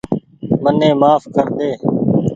[0.63, 1.69] مني مهاڦ ڪر ۮي